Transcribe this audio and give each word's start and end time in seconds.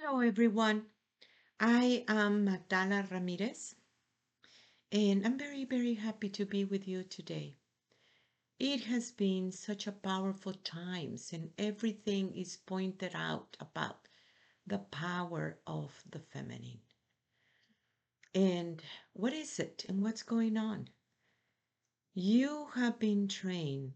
Hello, 0.00 0.20
everyone. 0.20 0.86
I 1.58 2.04
am 2.06 2.44
Magdala 2.44 3.08
Ramirez, 3.10 3.74
and 4.92 5.26
I'm 5.26 5.36
very, 5.36 5.64
very 5.64 5.94
happy 5.94 6.28
to 6.28 6.46
be 6.46 6.64
with 6.64 6.86
you 6.86 7.02
today. 7.02 7.56
It 8.60 8.84
has 8.84 9.10
been 9.10 9.50
such 9.50 9.88
a 9.88 9.92
powerful 9.92 10.54
times, 10.54 11.32
and 11.32 11.50
everything 11.58 12.32
is 12.36 12.58
pointed 12.58 13.10
out 13.12 13.56
about 13.58 14.06
the 14.68 14.78
power 14.78 15.58
of 15.66 16.00
the 16.08 16.20
feminine. 16.20 16.80
And 18.36 18.80
what 19.14 19.32
is 19.32 19.58
it, 19.58 19.84
and 19.88 20.00
what's 20.00 20.22
going 20.22 20.56
on? 20.56 20.90
You 22.14 22.68
have 22.76 23.00
been 23.00 23.26
trained 23.26 23.94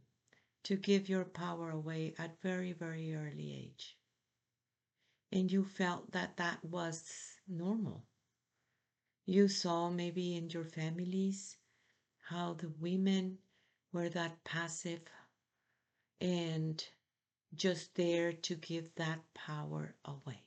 to 0.64 0.74
give 0.74 1.08
your 1.08 1.24
power 1.24 1.70
away 1.70 2.14
at 2.18 2.42
very, 2.42 2.72
very 2.72 3.14
early 3.14 3.54
age 3.54 3.96
and 5.32 5.50
you 5.50 5.64
felt 5.64 6.12
that 6.12 6.36
that 6.36 6.62
was 6.62 7.02
normal. 7.48 8.04
You 9.24 9.48
saw 9.48 9.88
maybe 9.88 10.36
in 10.36 10.50
your 10.50 10.66
families 10.66 11.56
how 12.28 12.54
the 12.54 12.68
women 12.80 13.38
were 13.92 14.10
that 14.10 14.44
passive 14.44 15.00
and 16.20 16.84
just 17.54 17.94
there 17.94 18.32
to 18.32 18.54
give 18.54 18.94
that 18.96 19.20
power 19.34 19.94
away. 20.04 20.42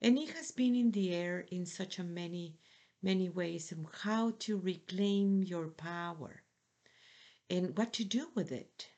And 0.00 0.18
it 0.18 0.30
has 0.30 0.50
been 0.50 0.74
in 0.74 0.92
the 0.92 1.12
air 1.14 1.40
in 1.50 1.66
such 1.66 1.98
a 1.98 2.04
many, 2.04 2.56
many 3.02 3.28
ways 3.28 3.72
of 3.72 3.78
how 4.02 4.32
to 4.40 4.58
reclaim 4.58 5.42
your 5.42 5.68
power 5.68 6.42
and 7.48 7.76
what 7.76 7.92
to 7.94 8.04
do 8.04 8.28
with 8.34 8.52
it. 8.52 8.88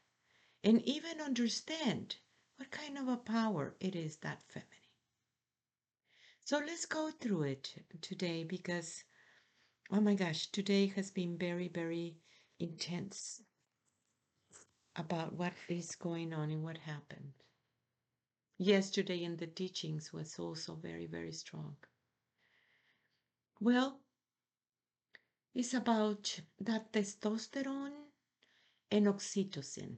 And 0.62 0.80
even 0.82 1.20
understand 1.20 2.16
what 2.62 2.70
kind 2.70 2.96
of 2.96 3.08
a 3.08 3.16
power 3.16 3.74
it 3.80 3.96
is 3.96 4.18
that 4.18 4.40
feminine. 4.46 4.68
So 6.44 6.58
let's 6.58 6.86
go 6.86 7.10
through 7.10 7.42
it 7.42 7.74
today 8.00 8.44
because, 8.44 9.02
oh 9.90 10.00
my 10.00 10.14
gosh, 10.14 10.46
today 10.46 10.86
has 10.94 11.10
been 11.10 11.36
very, 11.36 11.66
very 11.66 12.14
intense 12.60 13.42
about 14.94 15.32
what 15.32 15.54
is 15.68 15.96
going 15.96 16.32
on 16.32 16.52
and 16.52 16.62
what 16.62 16.78
happened. 16.78 17.32
Yesterday 18.58 19.24
in 19.24 19.36
the 19.36 19.48
teachings 19.48 20.12
was 20.12 20.38
also 20.38 20.76
very, 20.76 21.06
very 21.06 21.32
strong. 21.32 21.74
Well, 23.60 23.98
it's 25.52 25.74
about 25.74 26.38
that 26.60 26.92
testosterone 26.92 28.04
and 28.92 29.06
oxytocin 29.06 29.96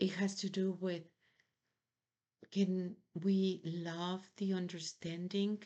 it 0.00 0.14
has 0.14 0.34
to 0.34 0.48
do 0.48 0.76
with 0.80 1.02
can 2.50 2.96
we 3.22 3.60
love 3.64 4.28
the 4.38 4.52
understanding 4.54 5.62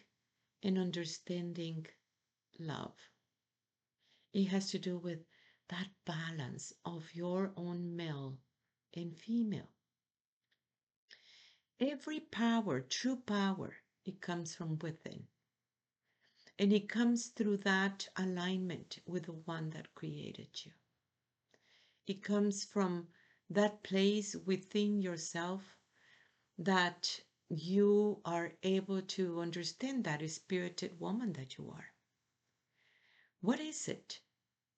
and 0.63 0.77
understanding 0.77 1.87
love? 2.59 2.97
It 4.35 4.47
has 4.49 4.71
to 4.73 4.79
do 4.79 4.99
with 4.99 5.21
that 5.69 5.89
balance 6.05 6.73
of 6.85 7.05
your 7.15 7.53
own 7.57 7.97
male 7.97 8.37
and 8.95 9.17
female. 9.17 9.71
Every 11.81 12.21
power, 12.21 12.81
true 12.81 13.17
power, 13.17 13.75
it 14.05 14.21
comes 14.21 14.55
from 14.55 14.79
within. 14.81 15.29
And 16.59 16.73
it 16.73 16.89
comes 16.89 17.29
through 17.29 17.59
that 17.59 18.09
alignment 18.17 18.99
with 19.07 19.25
the 19.27 19.33
one 19.33 19.71
that 19.71 19.95
created 19.95 20.49
you. 20.65 20.73
It 22.07 22.23
comes 22.23 22.65
from 22.65 23.09
that 23.55 23.83
place 23.83 24.35
within 24.35 25.01
yourself 25.01 25.63
that 26.59 27.21
you 27.49 28.21
are 28.25 28.53
able 28.63 29.03
to 29.03 29.41
understand 29.41 30.05
that 30.05 30.29
spirited 30.31 30.99
woman 30.99 31.33
that 31.35 31.57
you 31.57 31.71
are. 31.71 31.93
What 33.41 33.61
is 33.61 33.89
it 33.89 34.21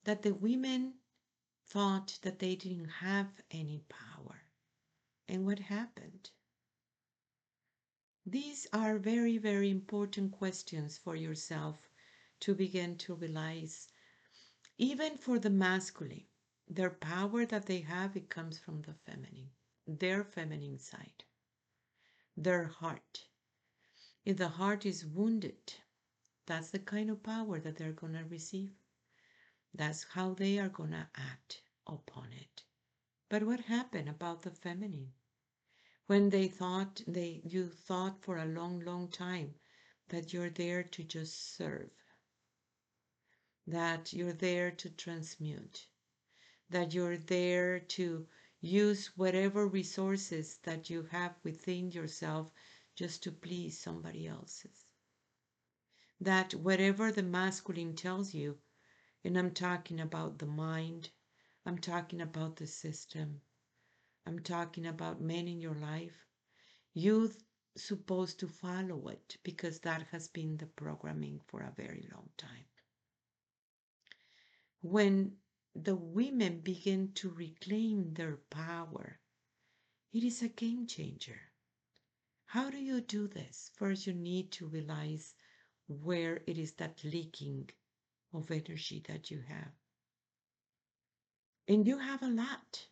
that 0.05 0.23
the 0.23 0.35
women 0.35 0.95
thought 1.69 2.19
that 2.23 2.39
they 2.39 2.55
didn't 2.57 2.89
have 2.89 3.29
any 3.51 3.83
power? 3.89 4.43
And 5.29 5.47
what 5.47 5.59
happened? 5.59 6.31
These 8.25 8.67
are 8.73 8.99
very, 8.99 9.39
very 9.39 9.71
important 9.71 10.33
questions 10.33 10.99
for 10.99 11.17
yourself 11.17 11.89
to 12.41 12.55
begin 12.55 12.99
to 12.99 13.15
realize, 13.15 13.89
even 14.79 15.17
for 15.17 15.39
the 15.39 15.51
masculine 15.51 16.27
their 16.69 16.91
power 16.91 17.47
that 17.47 17.67
they 17.67 17.81
have 17.81 18.17
it 18.17 18.29
comes 18.29 18.59
from 18.59 18.83
the 18.83 18.95
feminine 19.05 19.51
their 19.87 20.25
feminine 20.25 20.79
side 20.79 21.25
their 22.37 22.65
heart. 22.65 23.25
If 24.25 24.37
the 24.37 24.49
heart 24.49 24.85
is 24.85 25.07
wounded 25.07 25.75
that's 26.47 26.71
the 26.71 26.79
kind 26.79 27.11
of 27.11 27.25
power 27.25 27.59
that 27.59 27.77
they're 27.77 27.93
going 27.93 28.13
to 28.13 28.25
receive. 28.25 28.71
That's 29.75 30.05
how 30.05 30.35
they 30.35 30.59
are 30.59 30.69
going 30.69 30.93
to 30.93 31.09
act 31.17 31.61
upon 31.87 32.33
it. 32.33 32.63
But 33.29 33.43
what 33.43 33.61
happened 33.61 34.09
about 34.09 34.43
the 34.43 34.53
feminine? 34.53 35.13
When 36.07 36.31
they 36.31 36.47
thought 36.47 37.03
they 37.09 37.43
you 37.45 37.69
thought 37.69 38.23
for 38.23 38.39
a 38.39 38.47
long 38.47 38.79
long 38.81 39.09
time 39.09 39.55
that 40.09 40.33
you're 40.33 40.51
there 40.51 40.85
to 40.85 41.03
just 41.03 41.57
serve 41.57 41.91
that 43.67 44.13
you're 44.13 44.33
there 44.33 44.71
to 44.71 44.89
transmute 44.91 45.89
that 46.71 46.93
you're 46.93 47.17
there 47.17 47.81
to 47.81 48.27
use 48.61 49.11
whatever 49.17 49.67
resources 49.67 50.59
that 50.65 50.91
you 50.91 51.05
have 51.11 51.35
within 51.45 51.93
yourself 51.93 52.51
just 52.97 53.23
to 53.23 53.31
please 53.31 53.79
somebody 53.79 54.27
else's. 54.27 54.87
That 56.21 56.55
whatever 56.55 57.13
the 57.13 57.23
masculine 57.23 57.95
tells 57.95 58.35
you, 58.35 58.59
and 59.25 59.37
I'm 59.39 59.53
talking 59.53 60.01
about 60.01 60.39
the 60.39 60.47
mind, 60.47 61.11
I'm 61.67 61.79
talking 61.79 62.21
about 62.21 62.57
the 62.57 62.67
system, 62.67 63.41
I'm 64.27 64.41
talking 64.41 64.87
about 64.87 65.21
men 65.21 65.47
in 65.47 65.61
your 65.61 65.75
life, 65.75 66.27
you're 66.95 67.29
supposed 67.77 68.41
to 68.41 68.49
follow 68.49 69.09
it 69.09 69.37
because 69.43 69.81
that 69.81 70.07
has 70.11 70.29
been 70.29 70.57
the 70.57 70.67
programming 70.67 71.41
for 71.47 71.61
a 71.61 71.75
very 71.77 72.09
long 72.13 72.29
time. 72.39 72.65
When 74.81 75.37
the 75.85 75.97
women 75.97 76.61
begin 76.61 77.13
to 77.15 77.31
reclaim 77.31 78.15
their 78.15 78.39
power, 78.51 79.19
it 80.13 80.25
is 80.25 80.43
a 80.43 80.49
game 80.49 80.87
changer. 80.87 81.41
How 82.47 82.71
do 82.71 82.79
you 82.79 83.01
do 83.01 83.29
this? 83.29 83.71
First, 83.75 84.07
you 84.07 84.15
need 84.15 84.53
to 84.53 84.67
realize 84.67 85.35
where 85.89 86.41
it 86.47 86.59
is 86.59 86.73
that 86.75 87.05
leaking 87.05 87.71
of 88.33 88.51
energy 88.51 89.03
that 89.09 89.31
you 89.31 89.43
have. 89.49 89.73
And 91.69 91.87
you 91.87 91.99
have 91.99 92.23
a 92.23 92.29
lot. 92.29 92.87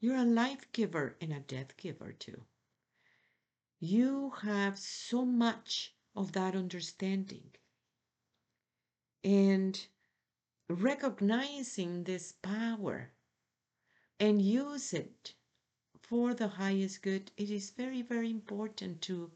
You're 0.00 0.16
a 0.16 0.24
life 0.24 0.70
giver 0.72 1.16
and 1.20 1.32
a 1.32 1.40
death 1.40 1.76
giver 1.76 2.12
too. 2.12 2.42
You 3.80 4.30
have 4.42 4.78
so 4.78 5.24
much 5.24 5.94
of 6.14 6.32
that 6.32 6.56
understanding. 6.56 7.50
And 9.22 9.86
recognizing 10.68 12.04
this 12.04 12.32
power 12.32 13.10
and 14.20 14.42
use 14.42 14.92
it 14.92 15.34
for 16.02 16.34
the 16.34 16.48
highest 16.48 17.02
good, 17.02 17.30
it 17.36 17.50
is 17.50 17.70
very, 17.70 18.02
very 18.02 18.30
important 18.30 19.02
to 19.02 19.30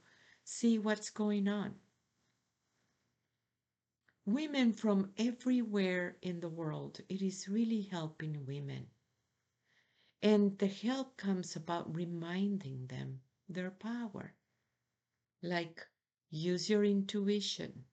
see 0.44 0.78
what's 0.78 1.10
going 1.10 1.48
on. 1.48 1.74
Women 4.26 4.72
from 4.72 5.12
everywhere 5.16 6.16
in 6.22 6.40
the 6.40 6.48
world, 6.48 7.00
it 7.08 7.22
is 7.22 7.48
really 7.48 7.82
helping 7.82 8.46
women. 8.46 8.86
And 10.22 10.56
the 10.58 10.68
help 10.68 11.16
comes 11.16 11.56
about 11.56 11.94
reminding 11.94 12.86
them 12.86 13.20
their 13.48 13.70
power. 13.70 14.34
Like 15.42 15.84
use 16.30 16.70
your 16.70 16.84
intuition, 16.84 17.84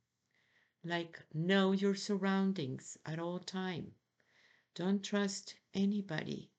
like 0.83 1.21
know 1.33 1.71
your 1.71 1.95
surroundings 1.95 2.97
at 3.05 3.19
all 3.19 3.39
time. 3.39 3.93
Don't 4.75 5.03
trust 5.03 5.55
anybody. 5.73 6.51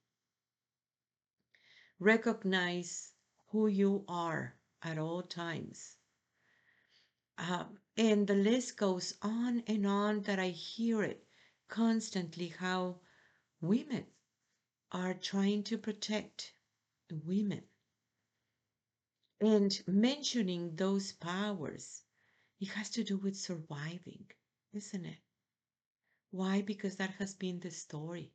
Recognize 1.99 3.13
who 3.49 3.67
you 3.67 4.05
are 4.09 4.55
at 4.83 4.99
all 4.99 5.23
times. 5.23 5.97
Um, 7.39 7.79
and 7.97 8.27
the 8.27 8.35
list 8.35 8.77
goes 8.77 9.15
on 9.23 9.63
and 9.67 9.87
on 9.87 10.23
that 10.23 10.39
i 10.39 10.49
hear 10.49 11.03
it 11.03 11.27
constantly 11.69 12.49
how 12.49 13.01
women 13.61 14.07
are 14.93 15.15
trying 15.15 15.63
to 15.65 15.79
protect 15.79 16.53
women. 17.25 17.63
And 19.41 19.81
mentioning 19.87 20.77
those 20.77 21.13
powers 21.13 22.03
it 22.61 22.69
has 22.69 22.91
to 22.91 23.03
do 23.03 23.17
with 23.17 23.37
surviving, 23.37 24.31
isn't 24.75 25.07
it? 25.07 25.19
Why? 26.31 26.61
Because 26.61 26.97
that 26.97 27.15
has 27.15 27.35
been 27.35 27.59
the 27.59 27.71
story. 27.71 28.35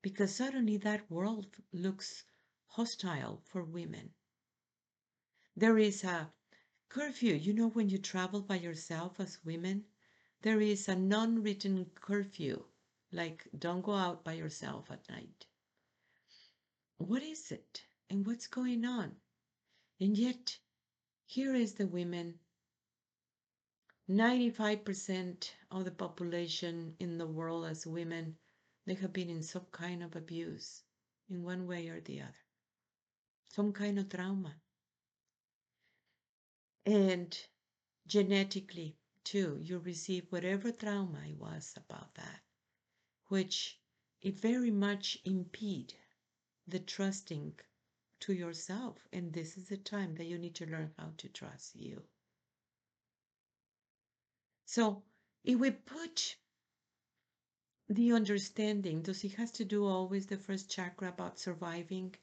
Because 0.00 0.34
suddenly 0.34 0.78
that 0.78 1.10
world 1.10 1.54
looks 1.72 2.24
hostile 2.66 3.42
for 3.44 3.62
women. 3.62 4.14
There 5.54 5.78
is 5.78 6.04
a 6.04 6.32
curfew. 6.88 7.34
You 7.34 7.52
know, 7.52 7.68
when 7.68 7.90
you 7.90 7.98
travel 7.98 8.40
by 8.40 8.56
yourself 8.56 9.20
as 9.20 9.44
women, 9.44 9.84
there 10.40 10.60
is 10.60 10.88
a 10.88 10.96
non 10.96 11.42
written 11.42 11.84
curfew, 11.96 12.64
like 13.12 13.46
don't 13.58 13.82
go 13.82 13.92
out 13.92 14.24
by 14.24 14.32
yourself 14.32 14.90
at 14.90 15.08
night. 15.10 15.46
What 16.96 17.22
is 17.22 17.52
it? 17.52 17.82
And 18.08 18.26
what's 18.26 18.46
going 18.46 18.86
on? 18.86 19.16
And 20.00 20.16
yet, 20.16 20.58
here 21.26 21.54
is 21.54 21.74
the 21.74 21.86
women 21.86 22.38
95% 24.10 25.50
of 25.70 25.84
the 25.84 25.90
population 25.90 26.94
in 26.98 27.18
the 27.18 27.26
world 27.26 27.66
as 27.66 27.86
women, 27.86 28.38
they 28.86 28.94
have 28.94 29.12
been 29.12 29.28
in 29.28 29.42
some 29.42 29.66
kind 29.70 30.02
of 30.02 30.16
abuse 30.16 30.82
in 31.28 31.42
one 31.42 31.66
way 31.66 31.88
or 31.88 32.00
the 32.00 32.22
other, 32.22 32.44
some 33.48 33.70
kind 33.70 33.98
of 33.98 34.08
trauma. 34.08 34.54
And 36.86 37.38
genetically, 38.06 38.96
too, 39.24 39.58
you 39.60 39.78
receive 39.78 40.24
whatever 40.30 40.72
trauma 40.72 41.20
it 41.28 41.36
was 41.36 41.74
about 41.76 42.14
that, 42.14 42.40
which 43.26 43.78
it 44.22 44.40
very 44.40 44.70
much 44.70 45.18
impede 45.26 45.92
the 46.66 46.78
trusting 46.78 47.52
to 48.20 48.32
yourself. 48.32 49.06
And 49.12 49.34
this 49.34 49.58
is 49.58 49.68
the 49.68 49.76
time 49.76 50.14
that 50.14 50.24
you 50.24 50.38
need 50.38 50.54
to 50.54 50.66
learn 50.66 50.92
how 50.96 51.12
to 51.18 51.28
trust 51.28 51.76
you. 51.76 52.02
So 54.70 55.02
if 55.44 55.58
we 55.58 55.70
put 55.70 56.36
the 57.88 58.12
understanding, 58.12 59.00
does 59.00 59.24
it 59.24 59.32
has 59.36 59.50
to 59.52 59.64
do 59.64 59.86
always 59.86 60.26
the 60.26 60.36
first 60.36 60.70
chakra 60.70 61.08
about 61.08 61.38
surviving, 61.38 62.14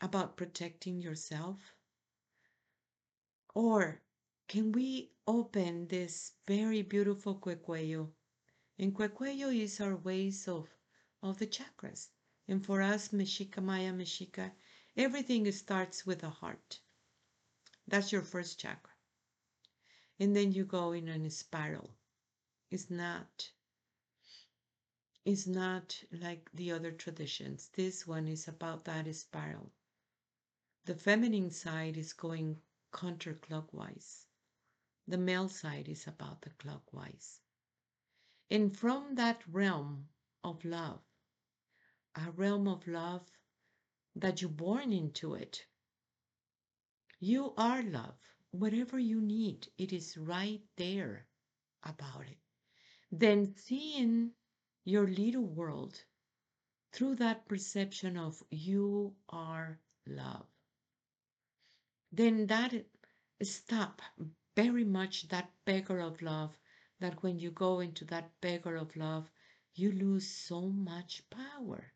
about 0.00 0.36
protecting 0.36 1.00
yourself? 1.00 1.74
Or 3.56 4.00
can 4.46 4.70
we 4.70 5.10
open 5.26 5.88
this 5.88 6.30
very 6.46 6.82
beautiful 6.82 7.40
Cuecuello? 7.40 8.12
And 8.78 8.94
Cuecuello 8.94 9.52
is 9.52 9.80
our 9.80 9.96
ways 9.96 10.46
of, 10.46 10.68
of 11.24 11.40
the 11.40 11.48
chakras. 11.48 12.10
And 12.46 12.64
for 12.64 12.80
us, 12.80 13.08
Mexica, 13.08 13.60
Maya, 13.60 13.92
Mexica, 13.92 14.52
everything 14.96 15.50
starts 15.50 16.06
with 16.06 16.20
the 16.20 16.30
heart. 16.30 16.78
That's 17.88 18.12
your 18.12 18.22
first 18.22 18.60
chakra 18.60 18.95
and 20.18 20.34
then 20.34 20.52
you 20.52 20.64
go 20.64 20.92
in 20.92 21.08
a 21.08 21.30
spiral. 21.30 21.90
It's 22.70 22.90
not 22.90 23.50
it's 25.26 25.48
not 25.48 26.00
like 26.12 26.48
the 26.54 26.70
other 26.70 26.92
traditions. 26.92 27.68
This 27.74 28.06
one 28.06 28.28
is 28.28 28.46
about 28.46 28.84
that 28.84 29.12
spiral. 29.16 29.72
The 30.84 30.94
feminine 30.94 31.50
side 31.50 31.96
is 31.96 32.12
going 32.12 32.58
counterclockwise. 32.92 34.24
The 35.08 35.18
male 35.18 35.48
side 35.48 35.88
is 35.88 36.06
about 36.06 36.42
the 36.42 36.50
clockwise. 36.50 37.40
And 38.50 38.76
from 38.76 39.16
that 39.16 39.42
realm 39.50 40.06
of 40.44 40.64
love, 40.64 41.00
a 42.14 42.30
realm 42.30 42.68
of 42.68 42.86
love 42.86 43.26
that 44.14 44.40
you're 44.40 44.50
born 44.50 44.92
into 44.92 45.34
it, 45.34 45.66
you 47.18 47.52
are 47.56 47.82
love 47.82 48.35
whatever 48.60 48.98
you 48.98 49.20
need, 49.20 49.68
it 49.78 49.92
is 49.92 50.16
right 50.16 50.62
there 50.76 51.26
about 51.82 52.26
it. 52.28 52.38
Then 53.12 53.54
seeing 53.56 54.32
your 54.84 55.06
little 55.06 55.46
world 55.46 56.04
through 56.92 57.16
that 57.16 57.46
perception 57.48 58.16
of 58.16 58.42
you 58.50 59.14
are 59.28 59.78
love. 60.06 60.46
Then 62.12 62.46
that 62.46 62.72
stop 63.42 64.00
very 64.56 64.84
much 64.84 65.28
that 65.28 65.50
beggar 65.64 66.00
of 66.00 66.22
love 66.22 66.56
that 67.00 67.22
when 67.22 67.38
you 67.38 67.50
go 67.50 67.80
into 67.80 68.04
that 68.06 68.30
beggar 68.40 68.76
of 68.76 68.96
love, 68.96 69.30
you 69.74 69.92
lose 69.92 70.26
so 70.26 70.62
much 70.62 71.22
power. 71.28 71.92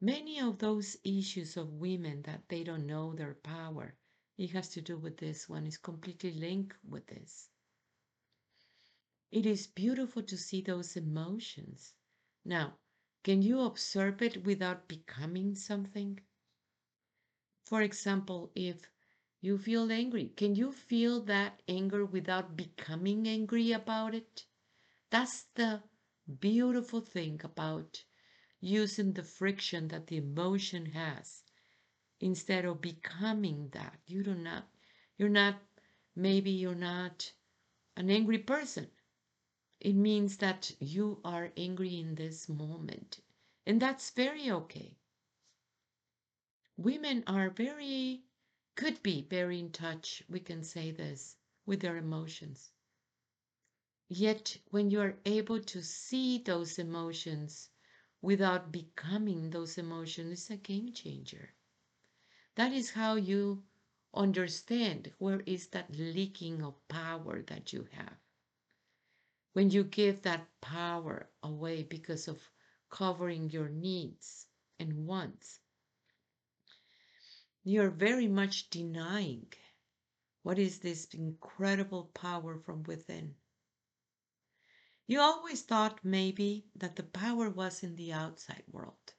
Many 0.00 0.40
of 0.40 0.58
those 0.58 0.96
issues 1.04 1.56
of 1.56 1.72
women 1.74 2.22
that 2.22 2.48
they 2.48 2.62
don't 2.62 2.86
know 2.86 3.14
their 3.14 3.34
power 3.34 3.96
it 4.38 4.52
has 4.52 4.70
to 4.70 4.80
do 4.80 4.96
with 4.96 5.18
this 5.18 5.48
one, 5.48 5.66
is 5.66 5.76
completely 5.76 6.32
linked 6.32 6.76
with 6.88 7.06
this. 7.08 7.50
It 9.30 9.46
is 9.46 9.66
beautiful 9.66 10.22
to 10.22 10.36
see 10.36 10.60
those 10.60 10.96
emotions. 10.96 11.94
Now, 12.44 12.78
can 13.24 13.42
you 13.42 13.60
observe 13.60 14.22
it 14.22 14.44
without 14.44 14.88
becoming 14.88 15.54
something? 15.54 16.20
For 17.66 17.82
example, 17.82 18.50
if 18.54 18.90
you 19.40 19.58
feel 19.58 19.92
angry, 19.92 20.30
can 20.30 20.54
you 20.56 20.72
feel 20.72 21.20
that 21.24 21.62
anger 21.68 22.04
without 22.04 22.56
becoming 22.56 23.28
angry 23.28 23.72
about 23.72 24.14
it? 24.14 24.46
That's 25.10 25.44
the 25.54 25.82
beautiful 26.40 27.00
thing 27.00 27.40
about 27.44 28.04
using 28.60 29.12
the 29.12 29.24
friction 29.24 29.88
that 29.88 30.08
the 30.08 30.18
emotion 30.18 30.86
has 30.86 31.44
instead 32.20 32.64
of 32.64 32.80
becoming 32.80 33.68
that. 33.70 33.98
You 34.06 34.22
do 34.22 34.34
not, 34.34 34.68
you're 35.16 35.28
not, 35.28 35.56
maybe 36.16 36.50
you're 36.50 36.74
not 36.74 37.32
an 37.96 38.10
angry 38.10 38.38
person. 38.38 38.88
It 39.80 39.94
means 39.94 40.38
that 40.38 40.72
you 40.80 41.20
are 41.24 41.52
angry 41.56 42.00
in 42.00 42.14
this 42.14 42.48
moment. 42.48 43.20
And 43.66 43.80
that's 43.80 44.10
very 44.10 44.50
okay. 44.50 44.96
Women 46.76 47.24
are 47.26 47.50
very, 47.50 48.22
could 48.74 49.02
be 49.02 49.22
very 49.22 49.58
in 49.58 49.70
touch, 49.72 50.22
we 50.28 50.40
can 50.40 50.62
say 50.62 50.90
this, 50.90 51.36
with 51.66 51.80
their 51.80 51.96
emotions. 51.96 52.70
Yet, 54.08 54.56
when 54.70 54.90
you 54.90 55.00
are 55.00 55.18
able 55.26 55.60
to 55.60 55.82
see 55.82 56.38
those 56.38 56.78
emotions 56.78 57.68
without 58.22 58.72
becoming 58.72 59.50
those 59.50 59.76
emotions, 59.76 60.32
it's 60.32 60.50
a 60.50 60.56
game 60.56 60.92
changer. 60.92 61.50
That 62.58 62.72
is 62.72 62.90
how 62.90 63.14
you 63.14 63.62
understand 64.12 65.12
where 65.18 65.42
is 65.46 65.68
that 65.68 65.94
leaking 65.94 66.60
of 66.64 66.74
power 66.88 67.40
that 67.42 67.72
you 67.72 67.86
have. 67.92 68.16
When 69.52 69.70
you 69.70 69.84
give 69.84 70.22
that 70.22 70.48
power 70.60 71.30
away 71.40 71.84
because 71.84 72.26
of 72.26 72.42
covering 72.90 73.50
your 73.50 73.68
needs 73.68 74.48
and 74.80 75.06
wants, 75.06 75.60
you're 77.62 77.90
very 77.90 78.26
much 78.26 78.70
denying 78.70 79.52
what 80.42 80.58
is 80.58 80.80
this 80.80 81.04
incredible 81.14 82.10
power 82.12 82.58
from 82.58 82.82
within. 82.82 83.36
You 85.06 85.20
always 85.20 85.62
thought 85.62 86.04
maybe 86.04 86.66
that 86.74 86.96
the 86.96 87.04
power 87.04 87.50
was 87.50 87.84
in 87.84 87.94
the 87.94 88.12
outside 88.12 88.64
world, 88.66 89.14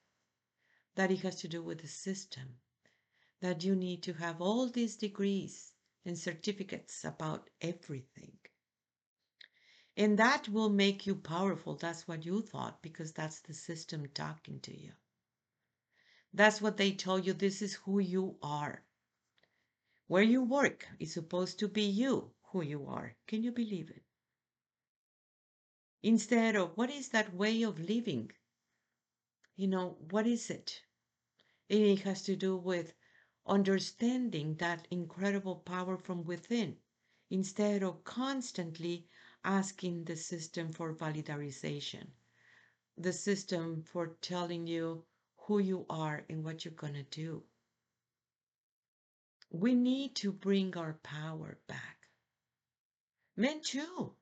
that 0.96 1.10
it 1.10 1.22
has 1.22 1.38
to 1.38 1.48
do 1.48 1.63
with 1.63 1.79
the 1.79 1.88
system, 1.88 2.60
that 3.41 3.63
you 3.63 3.75
need 3.75 4.03
to 4.03 4.13
have 4.13 4.41
all 4.41 4.67
these 4.67 4.98
degrees 4.98 5.72
and 6.05 6.17
certificates 6.17 7.05
about 7.05 7.50
everything. 7.62 8.38
And 9.98 10.17
that 10.17 10.48
will 10.50 10.69
make 10.69 11.05
you 11.05 11.15
powerful. 11.15 11.75
That's 11.75 12.08
what 12.08 12.25
you 12.25 12.41
thought 12.41 12.81
because 12.81 13.12
that's 13.12 13.41
the 13.41 13.53
system 13.53 14.08
talking 14.13 14.60
to 14.62 14.77
you. 14.77 14.93
That's 16.34 16.62
what 16.62 16.77
they 16.77 16.91
told 16.93 17.25
you. 17.25 17.34
This 17.34 17.62
is 17.62 17.74
who 17.74 18.00
you 18.00 18.38
are. 18.41 18.84
Where 20.08 20.24
you 20.24 20.43
work 20.43 20.88
is 21.00 21.13
supposed 21.13 21.60
to 21.60 21.67
be 21.67 21.84
you, 21.84 22.31
who 22.51 22.62
you 22.63 22.88
are. 22.88 23.15
Can 23.27 23.43
you 23.43 23.51
believe 23.51 23.89
it? 23.89 24.03
Instead 26.01 26.55
of 26.55 26.77
what 26.77 26.89
is 26.89 27.10
that 27.10 27.34
way 27.34 27.63
of 27.63 27.79
living? 27.79 28.31
You 29.55 29.67
know, 29.67 29.98
what 30.12 30.25
is 30.25 30.50
it? 30.50 30.81
And 31.69 31.81
it 31.81 32.01
has 32.01 32.24
to 32.24 32.36
do 32.36 32.55
with 32.55 32.93
understanding 33.50 34.53
that 34.56 34.88
incredible 34.91 35.56
power 35.56 35.98
from 35.98 36.24
within 36.24 36.77
instead 37.32 37.82
of 37.82 38.03
constantly 38.03 39.08
asking 39.44 40.03
the 40.03 40.15
system 40.15 40.72
for 40.72 40.94
validation, 40.94 42.06
the 42.98 43.12
system 43.12 43.82
for 43.82 44.15
telling 44.22 44.68
you 44.68 45.03
who 45.36 45.58
you 45.60 45.86
are 45.89 46.24
and 46.29 46.44
what 46.44 46.63
you're 46.63 46.74
going 46.74 46.94
to 46.94 47.03
do. 47.03 47.44
We 49.50 49.74
need 49.74 50.15
to 50.18 50.32
bring 50.32 50.77
our 50.77 50.94
power 51.01 51.58
back. 51.68 52.08
Men 53.36 53.62
too. 53.62 54.13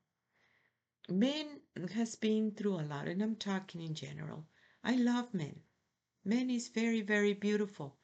Men 1.09 1.59
has 1.93 2.15
been 2.15 2.51
through 2.51 2.79
a 2.79 2.87
lot, 2.87 3.07
and 3.07 3.21
I'm 3.21 3.35
talking 3.35 3.81
in 3.81 3.93
general. 3.93 4.45
I 4.83 4.95
love 4.95 5.33
men. 5.33 5.59
Men 6.23 6.49
is 6.49 6.69
very, 6.69 7.01
very 7.01 7.33
beautiful 7.33 7.97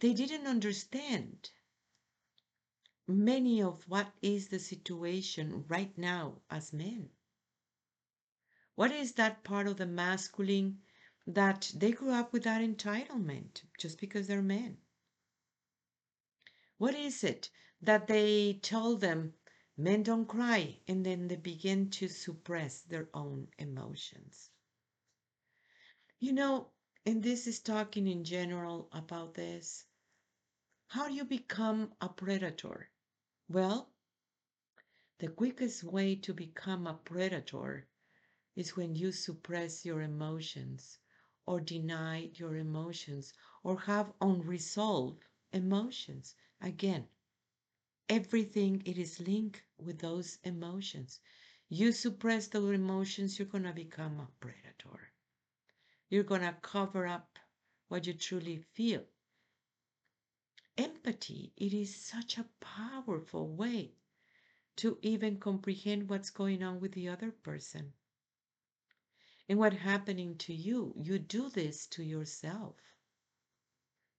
they 0.00 0.12
didn't 0.12 0.46
understand 0.46 1.50
many 3.06 3.62
of 3.62 3.86
what 3.88 4.12
is 4.22 4.48
the 4.48 4.58
situation 4.58 5.64
right 5.68 5.96
now 5.98 6.40
as 6.50 6.72
men. 6.72 7.10
What 8.74 8.90
is 8.90 9.12
that 9.12 9.44
part 9.44 9.66
of 9.66 9.76
the 9.76 9.86
masculine 9.86 10.82
that 11.26 11.70
they 11.74 11.92
grew 11.92 12.10
up 12.10 12.32
with 12.32 12.44
that 12.44 12.60
entitlement 12.60 13.62
just 13.78 14.00
because 14.00 14.26
they're 14.26 14.42
men? 14.42 14.78
What 16.78 16.94
is 16.94 17.22
it 17.22 17.50
that 17.80 18.08
they 18.08 18.54
tell 18.62 18.96
them, 18.96 19.34
men 19.76 20.02
don't 20.02 20.26
cry, 20.26 20.80
and 20.88 21.06
then 21.06 21.28
they 21.28 21.36
begin 21.36 21.90
to 21.90 22.08
suppress 22.08 22.80
their 22.80 23.08
own 23.14 23.48
emotions? 23.58 24.50
You 26.18 26.32
know, 26.32 26.73
and 27.06 27.22
this 27.22 27.46
is 27.46 27.60
talking 27.60 28.06
in 28.06 28.24
general 28.24 28.88
about 28.92 29.34
this. 29.34 29.86
How 30.88 31.08
do 31.08 31.14
you 31.14 31.24
become 31.24 31.94
a 32.00 32.08
predator? 32.08 32.88
Well, 33.48 33.92
the 35.18 35.28
quickest 35.28 35.82
way 35.82 36.14
to 36.14 36.32
become 36.32 36.86
a 36.86 36.94
predator 36.94 37.88
is 38.56 38.76
when 38.76 38.94
you 38.96 39.12
suppress 39.12 39.84
your 39.84 40.02
emotions 40.02 40.98
or 41.46 41.60
deny 41.60 42.30
your 42.34 42.56
emotions 42.56 43.32
or 43.62 43.80
have 43.80 44.12
unresolved 44.20 45.24
emotions. 45.52 46.34
Again, 46.60 47.08
everything 48.08 48.82
it 48.86 48.96
is 48.98 49.20
linked 49.20 49.62
with 49.78 49.98
those 49.98 50.38
emotions. 50.44 51.20
You 51.68 51.92
suppress 51.92 52.48
those 52.48 52.74
emotions, 52.74 53.38
you're 53.38 53.48
going 53.48 53.64
to 53.64 53.72
become 53.72 54.20
a 54.20 54.28
predator. 54.40 55.13
You're 56.08 56.22
going 56.22 56.42
to 56.42 56.56
cover 56.62 57.06
up 57.06 57.38
what 57.88 58.06
you 58.06 58.14
truly 58.14 58.58
feel. 58.74 59.04
Empathy, 60.76 61.52
it 61.56 61.72
is 61.72 61.94
such 61.94 62.38
a 62.38 62.46
powerful 62.60 63.48
way 63.48 63.92
to 64.76 64.98
even 65.02 65.38
comprehend 65.38 66.08
what's 66.08 66.30
going 66.30 66.62
on 66.62 66.80
with 66.80 66.92
the 66.92 67.08
other 67.08 67.30
person 67.30 67.92
and 69.48 69.58
what's 69.58 69.76
happening 69.76 70.36
to 70.38 70.54
you. 70.54 70.94
You 70.96 71.18
do 71.18 71.48
this 71.48 71.86
to 71.88 72.02
yourself. 72.02 72.76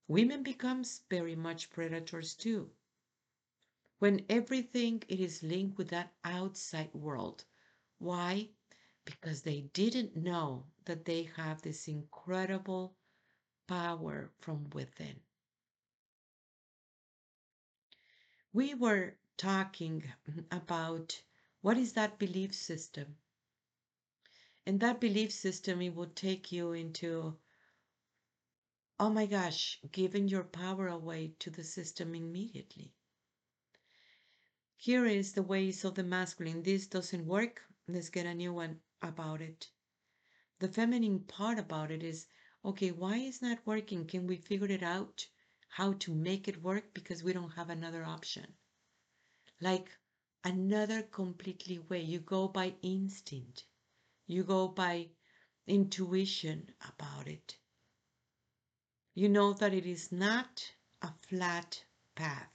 Women 0.08 0.44
becomes 0.44 1.02
very 1.10 1.36
much 1.36 1.72
predators 1.72 2.36
too. 2.36 2.70
When 4.00 4.26
everything 4.30 5.04
it 5.08 5.20
is 5.20 5.42
linked 5.44 5.78
with 5.78 5.90
that 5.90 6.14
outside 6.24 6.94
world. 6.94 7.44
Why? 7.98 8.50
Because 9.06 9.42
they 9.42 9.62
didn't 9.74 10.16
know 10.16 10.66
that 10.86 11.06
they 11.06 11.30
have 11.36 11.62
this 11.62 11.88
incredible 11.88 12.96
power 13.68 14.32
from 14.42 14.70
within. 14.74 15.16
We 18.54 18.74
were 18.74 19.16
talking 19.38 20.04
about 20.52 21.22
what 21.62 21.78
is 21.78 21.94
that 21.94 22.20
belief 22.20 22.54
system 22.54 23.16
and 24.68 24.80
that 24.80 25.00
belief 25.00 25.32
system, 25.32 25.82
it 25.82 25.94
will 25.94 26.10
take 26.16 26.52
you 26.52 26.72
into, 26.74 27.38
oh 29.00 29.12
my 29.12 29.28
gosh, 29.28 29.80
giving 29.92 30.28
your 30.28 30.44
power 30.44 30.88
away 30.88 31.34
to 31.40 31.52
the 31.52 31.64
system 31.64 32.16
immediately. 32.16 32.92
Here 34.76 35.06
is 35.06 35.34
the 35.34 35.44
ways 35.44 35.86
of 35.86 35.94
the 35.94 36.04
masculine. 36.04 36.64
This 36.64 36.88
doesn't 36.88 37.28
work. 37.28 37.62
Let's 37.88 38.10
get 38.10 38.26
a 38.26 38.34
new 38.34 38.54
one 38.54 38.80
about 39.06 39.42
it. 39.42 39.68
The 40.60 40.68
feminine 40.68 41.20
part 41.20 41.60
about 41.60 41.92
it 41.92 42.04
is, 42.04 42.28
okay, 42.64 42.92
why 42.92 43.18
is 43.18 43.42
not 43.42 43.66
working? 43.66 44.06
Can 44.08 44.28
we 44.28 44.38
figure 44.38 44.72
it 44.72 44.84
out? 44.84 45.26
How 45.70 45.94
to 45.94 46.14
make 46.14 46.48
it 46.48 46.62
work 46.62 46.94
because 46.94 47.24
we 47.24 47.34
don't 47.34 47.52
have 47.52 47.70
another 47.70 48.04
option. 48.06 48.46
Like 49.62 49.90
another 50.44 51.04
completely 51.04 51.80
way. 51.80 52.02
You 52.02 52.20
go 52.20 52.48
by 52.48 52.76
instinct. 52.82 53.66
You 54.28 54.44
go 54.44 54.68
by 54.68 55.10
intuition 55.68 56.72
about 56.88 57.28
it. 57.28 57.58
You 59.14 59.30
know 59.30 59.54
that 59.54 59.74
it 59.74 59.86
is 59.86 60.12
not 60.12 60.72
a 61.02 61.12
flat 61.28 61.84
path. 62.16 62.52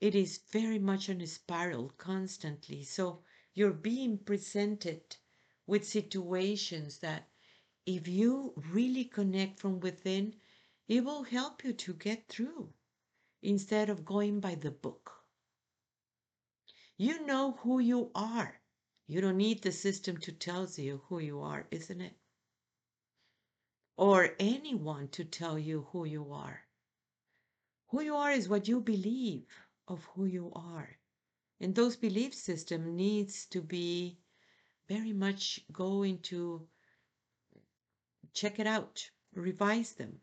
It 0.00 0.14
is 0.14 0.38
very 0.52 0.78
much 0.78 1.10
on 1.10 1.20
a 1.20 1.26
spiral 1.26 1.90
constantly. 1.98 2.84
So 2.84 3.24
you're 3.58 3.72
being 3.72 4.16
presented 4.16 5.16
with 5.66 5.84
situations 5.84 6.98
that 6.98 7.28
if 7.86 8.06
you 8.06 8.52
really 8.70 9.04
connect 9.04 9.58
from 9.58 9.80
within, 9.80 10.32
it 10.86 11.04
will 11.04 11.24
help 11.24 11.64
you 11.64 11.72
to 11.72 11.92
get 11.94 12.28
through 12.28 12.68
instead 13.42 13.90
of 13.90 14.04
going 14.04 14.38
by 14.38 14.54
the 14.54 14.70
book. 14.70 15.10
You 16.96 17.26
know 17.26 17.58
who 17.62 17.80
you 17.80 18.12
are. 18.14 18.60
You 19.08 19.20
don't 19.20 19.36
need 19.36 19.62
the 19.62 19.72
system 19.72 20.18
to 20.18 20.32
tell 20.32 20.68
you 20.76 21.02
who 21.08 21.18
you 21.18 21.40
are, 21.40 21.66
isn't 21.72 22.00
it? 22.00 22.14
Or 23.96 24.36
anyone 24.38 25.08
to 25.08 25.24
tell 25.24 25.58
you 25.58 25.88
who 25.90 26.04
you 26.04 26.32
are. 26.32 26.60
Who 27.88 28.02
you 28.02 28.14
are 28.14 28.30
is 28.30 28.48
what 28.48 28.68
you 28.68 28.80
believe 28.80 29.48
of 29.88 30.04
who 30.14 30.26
you 30.26 30.52
are. 30.54 30.98
And 31.60 31.74
those 31.74 31.96
belief 31.96 32.34
system 32.34 32.94
needs 32.94 33.46
to 33.46 33.60
be 33.60 34.18
very 34.88 35.12
much 35.12 35.60
going 35.72 36.20
to 36.20 36.68
check 38.32 38.58
it 38.58 38.66
out, 38.66 39.10
revise 39.34 39.92
them. 39.92 40.20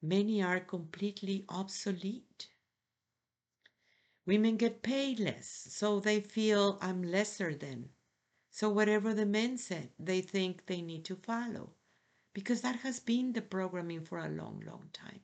Many 0.00 0.42
are 0.42 0.60
completely 0.60 1.44
obsolete. 1.48 2.48
Women 4.26 4.56
get 4.56 4.82
paid 4.82 5.20
less, 5.20 5.48
so 5.70 6.00
they 6.00 6.20
feel 6.20 6.78
I'm 6.80 7.02
lesser 7.02 7.54
than. 7.54 7.90
So 8.50 8.68
whatever 8.68 9.14
the 9.14 9.26
men 9.26 9.58
said, 9.58 9.90
they 9.98 10.20
think 10.20 10.66
they 10.66 10.82
need 10.82 11.04
to 11.06 11.16
follow 11.16 11.70
because 12.34 12.60
that 12.62 12.76
has 12.76 13.00
been 13.00 13.32
the 13.32 13.42
programming 13.42 14.04
for 14.04 14.18
a 14.18 14.28
long, 14.28 14.62
long 14.66 14.88
time. 14.92 15.20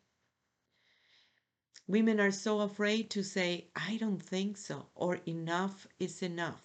Women 1.88 2.21
are 2.21 2.30
so 2.30 2.61
afraid 2.61 3.09
to 3.11 3.25
say, 3.25 3.71
I 3.75 3.97
don't 3.97 4.23
think 4.23 4.59
so, 4.59 4.90
or 4.95 5.21
enough 5.26 5.87
is 5.99 6.23
enough. 6.23 6.62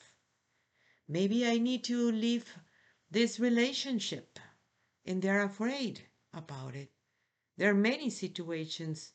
Maybe 1.07 1.47
I 1.47 1.59
need 1.59 1.85
to 1.85 2.11
leave 2.11 2.53
this 3.09 3.39
relationship, 3.39 4.37
and 5.05 5.21
they're 5.21 5.43
afraid 5.43 6.01
about 6.33 6.75
it. 6.75 6.91
There 7.55 7.71
are 7.71 7.89
many 7.91 8.09
situations 8.09 9.13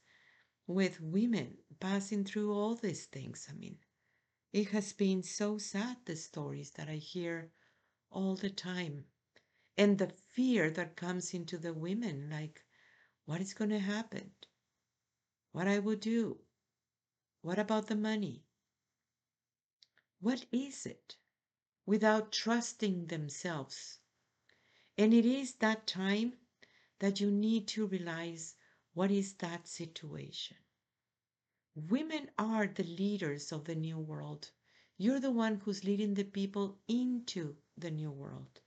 with 0.67 0.99
women 1.01 1.59
passing 1.79 2.25
through 2.25 2.55
all 2.55 2.75
these 2.75 3.05
things. 3.05 3.47
I 3.51 3.53
mean, 3.53 3.77
it 4.51 4.69
has 4.69 4.95
been 4.95 5.23
so 5.23 5.59
sad, 5.59 5.99
the 6.07 6.17
stories 6.17 6.71
that 6.77 6.89
I 6.89 6.97
hear 6.97 7.51
all 8.11 8.35
the 8.35 8.51
time. 8.51 9.05
And 9.77 9.99
the 9.99 10.13
fear 10.33 10.71
that 10.71 10.97
comes 10.97 11.35
into 11.35 11.59
the 11.59 11.75
women 11.75 12.31
like, 12.31 12.65
what 13.27 13.43
is 13.43 13.53
going 13.53 13.71
to 13.71 13.79
happen? 13.79 14.31
What 15.53 15.69
I 15.69 15.79
will 15.79 15.97
do? 15.97 16.39
What 17.43 17.59
about 17.59 17.87
the 17.87 17.97
money? 17.97 18.45
What 20.21 20.45
is 20.53 20.87
it? 20.87 21.17
Without 21.87 22.33
trusting 22.33 23.07
themselves. 23.07 23.99
And 24.97 25.15
it 25.15 25.25
is 25.25 25.55
that 25.55 25.87
time 25.87 26.35
that 26.99 27.21
you 27.21 27.31
need 27.31 27.69
to 27.69 27.87
realize 27.87 28.57
what 28.95 29.11
is 29.11 29.35
that 29.35 29.69
situation. 29.69 30.57
Women 31.75 32.31
are 32.37 32.67
the 32.67 32.83
leaders 32.83 33.53
of 33.53 33.65
the 33.65 33.77
new 33.77 33.99
world. 33.99 34.51
You're 34.97 35.21
the 35.21 35.31
one 35.31 35.61
who's 35.65 35.85
leading 35.85 36.15
the 36.15 36.25
people 36.25 36.79
into 36.89 37.57
the 37.77 37.91
new 37.91 38.11
world. 38.11 38.61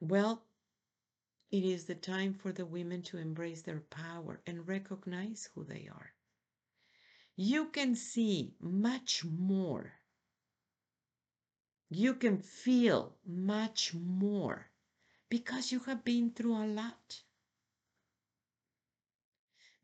Well, 0.00 0.44
it 1.52 1.64
is 1.64 1.84
the 1.84 1.94
time 1.94 2.32
for 2.32 2.50
the 2.50 2.64
women 2.64 3.02
to 3.02 3.18
embrace 3.18 3.60
their 3.60 3.80
power 3.80 4.40
and 4.46 4.66
recognize 4.66 5.50
who 5.54 5.62
they 5.62 5.86
are. 5.92 6.14
You 7.36 7.66
can 7.66 7.94
see 7.94 8.54
much 8.58 9.22
more. 9.22 9.92
You 11.90 12.14
can 12.14 12.38
feel 12.38 13.18
much 13.26 13.92
more 13.92 14.70
because 15.28 15.70
you 15.70 15.80
have 15.80 16.04
been 16.04 16.30
through 16.30 16.56
a 16.56 16.66
lot. 16.66 17.22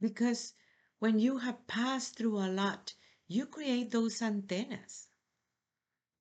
Because 0.00 0.54
when 1.00 1.18
you 1.18 1.36
have 1.36 1.66
passed 1.66 2.16
through 2.16 2.38
a 2.38 2.48
lot, 2.48 2.94
you 3.26 3.44
create 3.44 3.90
those 3.90 4.22
antennas. 4.22 5.08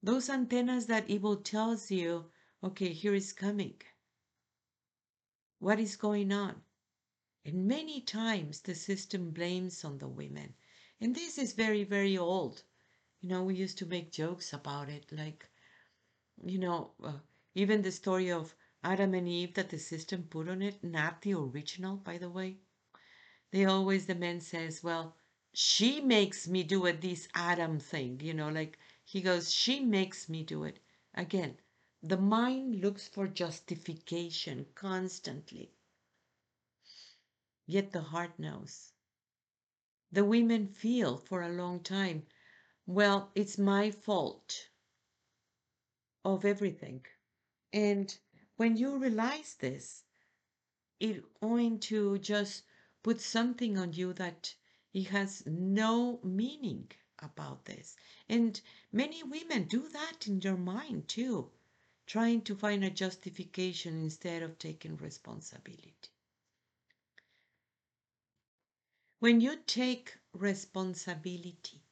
Those 0.04 0.30
antennas 0.30 0.88
that 0.88 1.10
evil 1.10 1.38
tells 1.38 1.89
you, 1.89 2.25
okay, 2.62 2.92
here 2.92 3.13
is 3.13 3.32
coming. 3.32 3.82
What 5.60 5.80
is 5.80 5.96
going 5.96 6.32
on? 6.32 6.64
And 7.46 7.68
many 7.68 8.02
times 8.02 8.62
the 8.62 8.76
system 8.76 9.32
blames 9.32 9.86
on 9.86 9.98
the 10.00 10.08
women. 10.08 10.56
And 11.02 11.16
this 11.16 11.38
is 11.38 11.54
very, 11.54 11.84
very 11.84 12.18
old. 12.18 12.64
You 13.22 13.30
know, 13.30 13.44
we 13.44 13.56
used 13.56 13.78
to 13.80 13.86
make 13.86 14.12
jokes 14.12 14.54
about 14.54 14.90
it, 14.90 15.12
like, 15.12 15.50
you 16.44 16.60
know, 16.60 16.92
uh, 17.04 17.20
even 17.56 17.82
the 17.82 17.92
story 17.92 18.32
of 18.32 18.56
Adam 18.84 19.14
and 19.14 19.28
Eve 19.28 19.54
that 19.56 19.70
the 19.70 19.80
system 19.80 20.24
put 20.24 20.50
on 20.50 20.62
it, 20.62 20.84
not 20.84 21.22
the 21.22 21.34
original, 21.34 21.98
by 21.98 22.18
the 22.18 22.30
way 22.30 22.58
they 23.52 23.66
always 23.66 24.06
the 24.06 24.16
man 24.16 24.40
says 24.40 24.82
well 24.84 25.16
she 25.54 26.00
makes 26.00 26.48
me 26.48 26.64
do 26.64 26.86
it 26.86 27.02
this 27.02 27.28
adam 27.36 27.80
thing 27.80 28.20
you 28.22 28.34
know 28.34 28.50
like 28.50 28.78
he 29.04 29.22
goes 29.22 29.52
she 29.54 29.80
makes 29.82 30.30
me 30.30 30.44
do 30.44 30.64
it 30.64 30.80
again 31.14 31.58
the 32.01 32.18
mind 32.18 32.82
looks 32.82 33.08
for 33.08 33.27
justification 33.27 34.66
constantly 34.75 35.72
yet 37.66 37.92
the 37.92 38.01
heart 38.01 38.38
knows 38.39 38.94
the 40.12 40.24
women 40.24 40.68
feel 40.68 41.18
for 41.18 41.42
a 41.42 41.50
long 41.50 41.82
time, 41.82 42.25
well, 42.86 43.30
it's 43.36 43.58
my 43.58 43.92
fault 43.92 44.70
of 46.24 46.46
everything. 46.46 47.06
And 47.74 48.18
when 48.56 48.77
you 48.77 48.98
realize 48.98 49.56
this, 49.56 50.04
it's 51.00 51.25
going 51.42 51.80
to 51.80 52.18
just 52.20 52.63
put 53.04 53.20
something 53.20 53.77
on 53.77 53.94
you 53.94 54.13
that 54.13 54.56
it 54.94 55.08
has 55.08 55.46
no 55.46 56.20
meaning 56.24 56.89
about 57.20 57.66
this. 57.66 57.96
And 58.30 58.60
many 58.92 59.24
women 59.24 59.66
do 59.66 59.89
that 59.89 60.25
in 60.25 60.39
their 60.39 60.58
mind 60.58 61.10
too, 61.10 61.51
trying 62.08 62.42
to 62.42 62.56
find 62.56 62.84
a 62.84 62.90
justification 62.90 64.02
instead 64.02 64.42
of 64.42 64.58
taking 64.58 64.98
responsibility. 64.98 65.94
When 69.20 69.42
you 69.42 69.58
take 69.58 70.18
responsibility, 70.34 71.84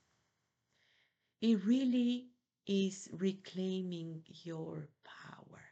it 1.39 1.63
really 1.63 2.27
is 2.67 3.07
reclaiming 3.13 4.21
your 4.43 4.89
power. 5.05 5.63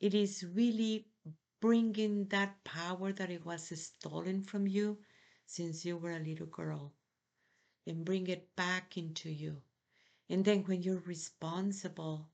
It 0.00 0.14
is 0.14 0.42
really 0.42 1.06
bringing 1.60 2.28
that 2.28 2.64
power 2.64 3.12
that 3.12 3.30
it 3.30 3.44
was 3.44 3.78
stolen 3.78 4.42
from 4.42 4.66
you 4.66 5.04
since 5.44 5.84
you 5.84 5.98
were 5.98 6.12
a 6.12 6.18
little 6.18 6.46
girl 6.46 6.94
and 7.86 8.04
bring 8.04 8.28
it 8.28 8.56
back 8.56 8.96
into 8.98 9.30
you. 9.30 9.62
And 10.28 10.44
then 10.44 10.64
when 10.64 10.82
you're 10.82 11.02
responsible, 11.06 12.28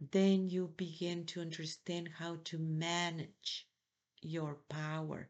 then 0.00 0.48
you 0.48 0.72
begin 0.76 1.26
to 1.26 1.40
understand 1.40 2.08
how 2.08 2.38
to 2.44 2.58
manage 2.58 3.68
your 4.22 4.56
power 4.68 5.28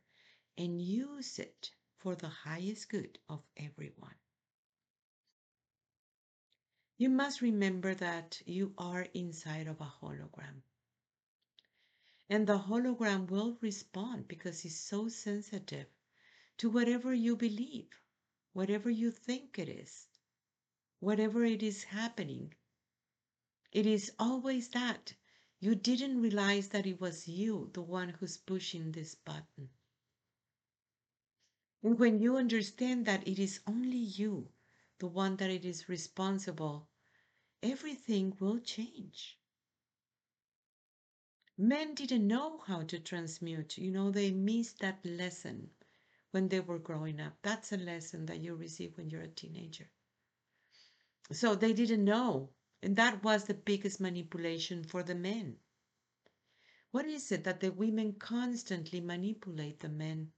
and 0.56 0.80
use 0.80 1.38
it 1.38 1.70
for 1.98 2.14
the 2.14 2.28
highest 2.28 2.88
good 2.88 3.18
of 3.28 3.42
everyone. 3.56 4.14
You 6.96 7.08
must 7.08 7.40
remember 7.42 7.94
that 7.94 8.40
you 8.46 8.72
are 8.78 9.06
inside 9.14 9.66
of 9.66 9.80
a 9.80 9.92
hologram. 10.00 10.62
And 12.30 12.46
the 12.46 12.58
hologram 12.58 13.28
will 13.28 13.58
respond 13.60 14.28
because 14.28 14.64
it's 14.64 14.76
so 14.76 15.08
sensitive 15.08 15.88
to 16.58 16.70
whatever 16.70 17.12
you 17.12 17.36
believe, 17.36 17.90
whatever 18.52 18.88
you 18.88 19.10
think 19.10 19.58
it 19.58 19.68
is, 19.68 20.06
whatever 21.04 21.44
it 21.44 21.62
is 21.62 21.84
happening. 21.84 22.54
It 23.72 23.84
is 23.84 24.10
always 24.18 24.68
that. 24.70 25.12
You 25.60 25.74
didn't 25.74 26.22
realize 26.22 26.68
that 26.70 26.86
it 26.86 26.98
was 26.98 27.28
you, 27.28 27.68
the 27.74 27.82
one 27.82 28.08
who's 28.08 28.38
pushing 28.38 28.92
this 28.92 29.14
button. 29.14 29.68
And 31.84 32.00
when 32.00 32.18
you 32.18 32.36
understand 32.36 33.06
that 33.06 33.28
it 33.28 33.38
is 33.38 33.60
only 33.64 33.96
you, 33.96 34.50
the 34.98 35.06
one 35.06 35.36
that 35.36 35.50
it 35.50 35.64
is 35.64 35.88
responsible, 35.88 36.88
everything 37.62 38.36
will 38.40 38.60
change. 38.60 39.38
Men 41.58 41.96
didn't 41.96 42.28
know 42.28 42.58
how 42.58 42.84
to 42.84 43.00
transmute. 43.00 43.76
You 43.76 43.90
know, 43.90 44.12
they 44.12 44.30
missed 44.30 44.78
that 44.78 45.04
lesson 45.04 45.70
when 46.30 46.48
they 46.48 46.60
were 46.60 46.78
growing 46.78 47.20
up. 47.20 47.36
That's 47.42 47.72
a 47.72 47.76
lesson 47.76 48.26
that 48.26 48.38
you 48.38 48.54
receive 48.54 48.96
when 48.96 49.10
you're 49.10 49.22
a 49.22 49.28
teenager. 49.28 49.90
So 51.32 51.54
they 51.54 51.72
didn't 51.72 52.04
know. 52.04 52.50
And 52.82 52.96
that 52.96 53.24
was 53.24 53.44
the 53.44 53.54
biggest 53.54 54.00
manipulation 54.00 54.84
for 54.84 55.02
the 55.02 55.14
men. 55.14 55.56
What 56.90 57.06
is 57.06 57.32
it 57.32 57.44
that 57.44 57.60
the 57.60 57.70
women 57.72 58.12
constantly 58.12 59.00
manipulate 59.00 59.80
the 59.80 59.88
men? 59.88 60.32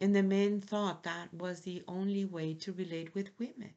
And 0.00 0.14
the 0.16 0.22
men 0.22 0.60
thought 0.60 1.04
that 1.04 1.32
was 1.32 1.60
the 1.60 1.82
only 1.86 2.24
way 2.24 2.54
to 2.54 2.72
relate 2.72 3.14
with 3.14 3.38
women. 3.38 3.74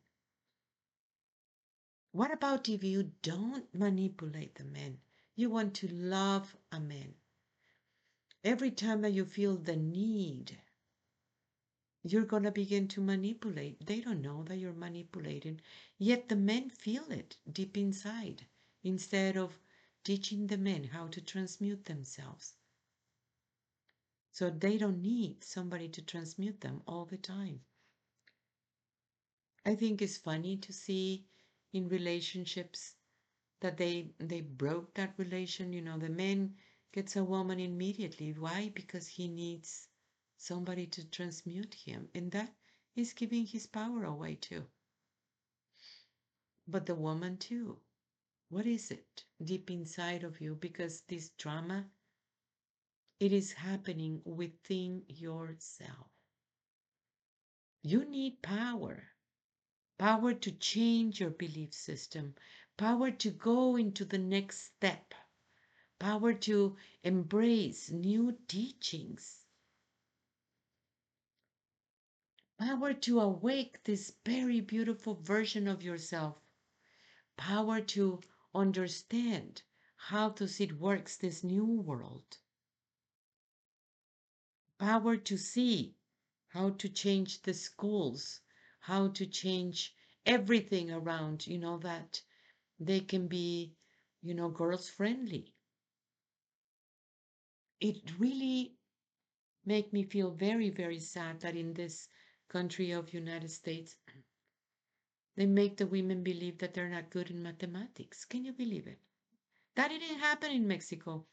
What 2.11 2.33
about 2.33 2.67
if 2.67 2.83
you 2.83 3.11
don't 3.21 3.73
manipulate 3.73 4.55
the 4.55 4.63
men? 4.63 4.97
You 5.35 5.49
want 5.49 5.75
to 5.75 5.87
love 5.93 6.55
a 6.71 6.79
man. 6.79 7.13
Every 8.43 8.71
time 8.71 9.01
that 9.01 9.11
you 9.11 9.25
feel 9.25 9.57
the 9.57 9.75
need, 9.75 10.57
you're 12.03 12.25
going 12.25 12.43
to 12.43 12.51
begin 12.51 12.87
to 12.89 13.01
manipulate. 13.01 13.85
They 13.85 14.01
don't 14.01 14.21
know 14.21 14.43
that 14.43 14.57
you're 14.57 14.73
manipulating, 14.73 15.61
yet 15.97 16.29
the 16.29 16.35
men 16.35 16.69
feel 16.69 17.11
it 17.11 17.37
deep 17.51 17.77
inside 17.77 18.47
instead 18.83 19.37
of 19.37 19.59
teaching 20.03 20.47
the 20.47 20.57
men 20.57 20.85
how 20.85 21.07
to 21.07 21.21
transmute 21.21 21.85
themselves. 21.85 22.55
So 24.31 24.49
they 24.49 24.77
don't 24.79 25.01
need 25.03 25.43
somebody 25.43 25.87
to 25.89 26.01
transmute 26.01 26.61
them 26.61 26.81
all 26.87 27.05
the 27.05 27.17
time. 27.17 27.61
I 29.65 29.75
think 29.75 30.01
it's 30.01 30.17
funny 30.17 30.57
to 30.57 30.73
see 30.73 31.25
in 31.71 31.87
relationships 31.89 32.95
that 33.61 33.77
they 33.77 34.13
they 34.19 34.41
broke 34.41 34.95
that 34.95 35.13
relation 35.19 35.73
you 35.73 35.81
know 35.81 35.99
the 35.99 36.09
man 36.09 36.55
gets 36.93 37.17
a 37.17 37.23
woman 37.25 37.59
immediately 37.59 38.33
why 38.33 38.71
because 38.73 39.07
he 39.09 39.27
needs 39.27 39.88
somebody 40.39 40.87
to 40.87 41.05
transmute 41.09 41.75
him 41.75 42.09
and 42.15 42.31
that 42.31 42.55
is 42.95 43.13
giving 43.13 43.45
his 43.45 43.67
power 43.67 44.05
away 44.05 44.35
too. 44.35 44.65
But 46.67 46.85
the 46.85 46.95
woman 46.95 47.37
too 47.37 47.81
what 48.49 48.65
is 48.65 48.91
it 48.91 49.25
deep 49.43 49.69
inside 49.71 50.23
of 50.23 50.41
you? 50.41 50.55
Because 50.55 51.01
this 51.01 51.29
drama 51.31 51.89
it 53.19 53.31
is 53.31 53.53
happening 53.53 54.21
within 54.25 55.03
yourself. 55.07 56.09
You 57.83 58.05
need 58.05 58.41
power 58.41 59.03
power 59.97 60.33
to 60.33 60.51
change 60.51 61.19
your 61.19 61.31
belief 61.31 61.73
system 61.73 62.35
power 62.77 63.11
to 63.11 63.31
go 63.31 63.75
into 63.75 64.05
the 64.05 64.17
next 64.17 64.59
step, 64.75 65.13
power 65.99 66.33
to 66.33 66.77
embrace 67.03 67.91
new 67.91 68.37
teachings, 68.47 69.38
power 72.59 72.93
to 72.93 73.21
awake 73.21 73.81
this 73.85 74.13
very 74.25 74.59
beautiful 74.59 75.15
version 75.15 75.65
of 75.65 75.81
yourself, 75.81 76.35
power 77.37 77.79
to 77.79 78.19
understand 78.53 79.61
how 79.95 80.29
does 80.29 80.59
it 80.59 80.77
works 80.77 81.15
this 81.15 81.41
new 81.41 81.65
world, 81.65 82.37
power 84.77 85.15
to 85.15 85.37
see 85.37 85.95
how 86.49 86.69
to 86.71 86.89
change 86.89 87.41
the 87.43 87.53
schools, 87.53 88.41
how 88.81 89.07
to 89.07 89.25
change 89.25 89.95
everything 90.25 90.91
around, 90.91 91.47
you 91.47 91.57
know, 91.57 91.77
that 91.77 92.21
they 92.77 92.99
can 92.99 93.27
be, 93.27 93.73
you 94.21 94.33
know, 94.33 94.49
girls 94.49 94.89
friendly. 94.89 95.53
It 97.79 98.19
really 98.19 98.75
make 99.65 99.93
me 99.93 100.03
feel 100.03 100.31
very, 100.31 100.69
very 100.69 100.99
sad 100.99 101.39
that 101.41 101.55
in 101.55 101.73
this 101.73 102.09
country 102.49 102.91
of 102.91 103.13
United 103.13 103.51
States, 103.51 103.95
they 105.35 105.45
make 105.45 105.77
the 105.77 105.87
women 105.87 106.23
believe 106.23 106.57
that 106.59 106.73
they're 106.73 106.89
not 106.89 107.09
good 107.09 107.29
in 107.31 107.41
mathematics. 107.41 108.25
Can 108.25 108.43
you 108.43 108.51
believe 108.51 108.87
it? 108.87 108.99
That 109.75 109.89
didn't 109.89 110.19
happen 110.19 110.51
in 110.51 110.67
Mexico. 110.67 111.25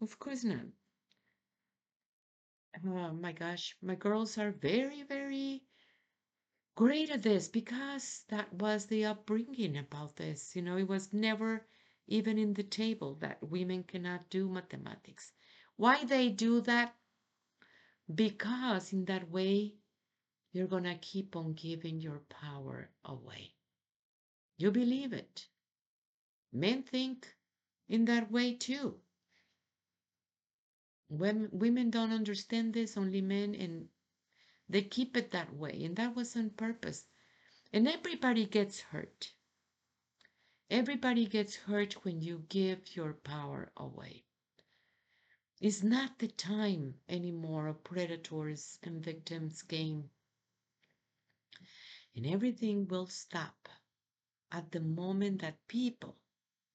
Of 0.00 0.18
course 0.18 0.44
not. 0.44 0.66
Oh 2.86 3.12
my 3.12 3.32
gosh, 3.32 3.76
my 3.82 3.94
girls 3.94 4.38
are 4.38 4.50
very, 4.52 5.02
very 5.02 5.64
great 6.74 7.10
at 7.10 7.22
this 7.22 7.48
because 7.48 8.24
that 8.28 8.52
was 8.54 8.86
the 8.86 9.04
upbringing 9.04 9.76
about 9.78 10.16
this. 10.16 10.56
You 10.56 10.62
know, 10.62 10.76
it 10.78 10.88
was 10.88 11.12
never 11.12 11.66
even 12.06 12.38
in 12.38 12.54
the 12.54 12.62
table 12.62 13.14
that 13.16 13.42
women 13.42 13.84
cannot 13.84 14.30
do 14.30 14.48
mathematics. 14.48 15.32
Why 15.76 16.04
they 16.04 16.30
do 16.30 16.60
that? 16.62 16.94
Because 18.14 18.92
in 18.92 19.04
that 19.06 19.30
way, 19.30 19.74
you're 20.52 20.66
going 20.66 20.84
to 20.84 20.94
keep 20.96 21.34
on 21.34 21.54
giving 21.54 22.00
your 22.00 22.20
power 22.28 22.90
away. 23.04 23.54
You 24.58 24.70
believe 24.70 25.12
it. 25.12 25.46
Men 26.52 26.82
think 26.82 27.26
in 27.88 28.04
that 28.04 28.30
way 28.30 28.54
too. 28.54 29.00
When 31.08 31.48
women 31.52 31.90
don't 31.90 32.12
understand 32.12 32.74
this, 32.74 32.96
only 32.96 33.20
men 33.20 33.54
and 33.54 33.88
they 34.68 34.82
keep 34.82 35.16
it 35.16 35.32
that 35.32 35.54
way, 35.54 35.84
and 35.84 35.96
that 35.96 36.14
was 36.14 36.36
on 36.36 36.50
purpose. 36.50 37.04
And 37.72 37.88
everybody 37.88 38.46
gets 38.46 38.80
hurt. 38.80 39.32
Everybody 40.70 41.26
gets 41.26 41.56
hurt 41.56 42.04
when 42.04 42.22
you 42.22 42.44
give 42.48 42.96
your 42.96 43.12
power 43.12 43.70
away. 43.76 44.24
It's 45.60 45.82
not 45.82 46.18
the 46.18 46.28
time 46.28 46.94
anymore 47.08 47.68
of 47.68 47.84
predators 47.84 48.78
and 48.82 49.04
victims 49.04 49.62
game. 49.62 50.10
And 52.14 52.26
everything 52.26 52.88
will 52.88 53.06
stop 53.06 53.68
at 54.50 54.70
the 54.70 54.80
moment 54.80 55.40
that 55.40 55.66
people 55.66 56.16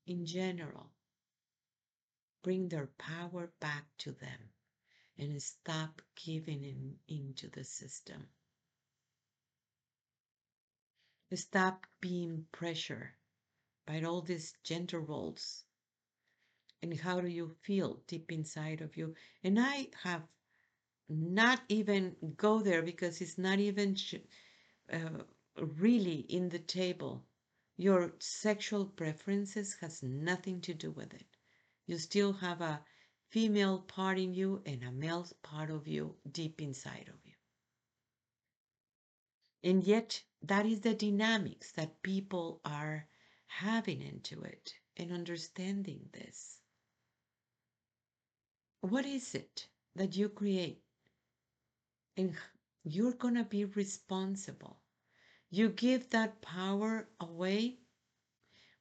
in 0.07 0.25
general 0.25 0.89
bring 2.43 2.69
their 2.69 2.87
power 2.97 3.51
back 3.59 3.85
to 3.99 4.11
them 4.11 4.49
and 5.17 5.41
stop 5.41 6.01
giving 6.15 6.63
in 6.63 6.95
into 7.07 7.49
the 7.49 7.63
system. 7.63 8.27
Stop 11.33 11.85
being 11.99 12.45
pressured 12.51 13.09
by 13.85 14.01
all 14.01 14.21
these 14.21 14.53
gender 14.63 14.99
roles. 14.99 15.65
And 16.81 16.97
how 16.97 17.19
do 17.19 17.27
you 17.27 17.55
feel 17.63 18.01
deep 18.07 18.31
inside 18.31 18.81
of 18.81 18.95
you? 18.95 19.13
And 19.43 19.59
I 19.59 19.89
have 20.03 20.23
not 21.09 21.61
even 21.67 22.15
go 22.37 22.61
there 22.61 22.81
because 22.81 23.19
it's 23.19 23.37
not 23.37 23.59
even 23.59 23.95
uh, 24.91 25.23
really 25.57 26.25
in 26.29 26.49
the 26.49 26.59
table. 26.59 27.23
Your 27.77 28.13
sexual 28.19 28.85
preferences 28.85 29.75
has 29.81 30.01
nothing 30.01 30.61
to 30.61 30.73
do 30.73 30.91
with 30.91 31.13
it. 31.13 31.25
You 31.85 31.97
still 31.97 32.33
have 32.33 32.61
a 32.61 32.81
female 33.29 33.79
part 33.79 34.17
in 34.17 34.33
you 34.33 34.61
and 34.65 34.83
a 34.83 34.91
male 34.91 35.27
part 35.43 35.69
of 35.69 35.87
you 35.87 36.15
deep 36.31 36.61
inside 36.61 37.07
of 37.07 37.19
you. 37.25 37.33
And 39.63 39.83
yet, 39.83 40.23
that 40.43 40.65
is 40.65 40.81
the 40.81 40.93
dynamics 40.93 41.71
that 41.73 42.01
people 42.01 42.61
are 42.63 43.07
having 43.47 44.01
into 44.01 44.41
it 44.43 44.73
and 44.95 45.11
understanding 45.11 46.09
this. 46.13 46.59
What 48.81 49.05
is 49.05 49.35
it 49.35 49.67
that 49.95 50.15
you 50.15 50.29
create? 50.29 50.81
And 52.15 52.35
you're 52.89 53.13
going 53.13 53.35
to 53.35 53.43
be 53.43 53.65
responsible. 53.65 54.79
You 55.49 55.69
give 55.69 56.09
that 56.11 56.41
power 56.41 57.07
away. 57.19 57.79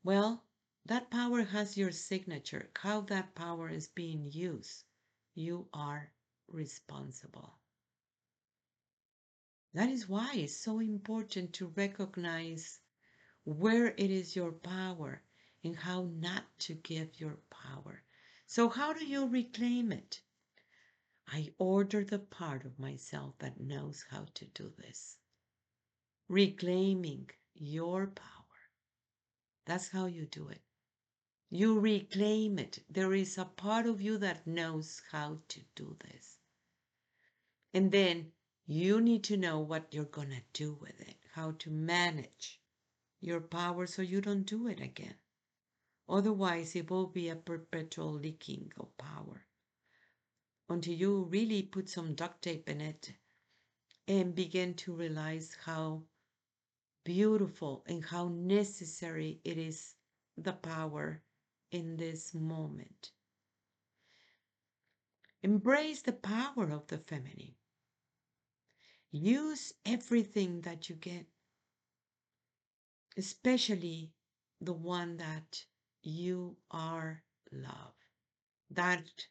Well, 0.04 0.44
that 0.86 1.10
power 1.10 1.42
has 1.42 1.76
your 1.76 1.90
signature. 1.90 2.70
How 2.76 3.00
that 3.02 3.34
power 3.34 3.68
is 3.68 3.88
being 3.88 4.30
used, 4.30 4.84
you 5.34 5.66
are 5.74 6.12
responsible. 6.48 7.58
That 9.74 9.90
is 9.90 10.08
why 10.08 10.34
it's 10.34 10.56
so 10.56 10.78
important 10.78 11.52
to 11.54 11.72
recognize 11.76 12.78
where 13.44 13.88
it 13.88 14.10
is 14.10 14.36
your 14.36 14.52
power 14.52 15.22
and 15.64 15.76
how 15.76 16.04
not 16.04 16.44
to 16.60 16.74
give 16.74 17.20
your 17.20 17.38
power. 17.50 18.02
So, 18.46 18.68
how 18.68 18.92
do 18.92 19.04
you 19.04 19.26
reclaim 19.26 19.90
it? 19.90 20.20
I 21.28 21.52
order 21.58 22.04
the 22.04 22.20
part 22.20 22.64
of 22.64 22.78
myself 22.78 23.36
that 23.38 23.58
knows 23.58 24.04
how 24.10 24.26
to 24.34 24.44
do 24.44 24.72
this. 24.78 25.18
Reclaiming 26.28 27.30
your 27.52 28.06
power. 28.06 28.70
That's 29.64 29.88
how 29.88 30.06
you 30.06 30.26
do 30.26 30.48
it. 30.48 30.62
You 31.50 31.80
reclaim 31.80 32.60
it. 32.60 32.84
There 32.88 33.12
is 33.12 33.38
a 33.38 33.44
part 33.44 33.86
of 33.86 34.00
you 34.00 34.18
that 34.18 34.46
knows 34.46 35.02
how 35.10 35.40
to 35.48 35.60
do 35.74 35.96
this. 35.98 36.38
And 37.74 37.90
then 37.90 38.32
you 38.66 39.00
need 39.00 39.24
to 39.24 39.36
know 39.36 39.58
what 39.58 39.92
you're 39.92 40.04
going 40.04 40.30
to 40.30 40.42
do 40.52 40.74
with 40.74 41.00
it, 41.00 41.16
how 41.32 41.52
to 41.58 41.70
manage 41.70 42.60
your 43.20 43.40
power 43.40 43.88
so 43.88 44.00
you 44.00 44.20
don't 44.20 44.46
do 44.46 44.68
it 44.68 44.80
again. 44.80 45.16
Otherwise, 46.08 46.76
it 46.76 46.88
will 46.88 47.08
be 47.08 47.28
a 47.28 47.36
perpetual 47.36 48.12
leaking 48.12 48.72
of 48.78 48.96
power 48.96 49.44
until 50.68 50.94
you 50.94 51.22
really 51.30 51.62
put 51.62 51.88
some 51.88 52.14
duct 52.14 52.42
tape 52.42 52.68
in 52.68 52.80
it 52.80 53.12
and 54.08 54.34
begin 54.34 54.74
to 54.74 54.92
realize 54.92 55.56
how 55.64 56.02
beautiful 57.04 57.84
and 57.86 58.04
how 58.04 58.28
necessary 58.28 59.40
it 59.44 59.58
is 59.58 59.94
the 60.36 60.52
power 60.52 61.22
in 61.70 61.96
this 61.96 62.34
moment. 62.34 63.12
Embrace 65.42 66.02
the 66.02 66.12
power 66.12 66.70
of 66.70 66.86
the 66.88 66.98
feminine. 66.98 67.54
Use 69.12 69.72
everything 69.84 70.60
that 70.62 70.88
you 70.88 70.96
get, 70.96 71.26
especially 73.16 74.10
the 74.60 74.72
one 74.72 75.16
that 75.18 75.64
you 76.02 76.56
are 76.70 77.22
love. 77.52 77.94
That 78.70 79.26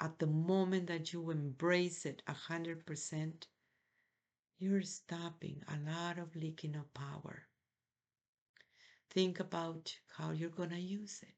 at 0.00 0.18
the 0.18 0.26
moment 0.26 0.86
that 0.86 1.12
you 1.12 1.30
embrace 1.30 2.06
it 2.06 2.22
a 2.26 2.32
hundred 2.32 2.86
percent, 2.86 3.46
you're 4.58 4.82
stopping 4.82 5.62
a 5.68 5.90
lot 5.90 6.18
of 6.18 6.34
leaking 6.36 6.76
of 6.76 6.92
power. 6.94 7.48
Think 9.10 9.40
about 9.40 9.96
how 10.16 10.32
you're 10.32 10.50
going 10.50 10.70
to 10.70 10.80
use 10.80 11.20
it. 11.22 11.34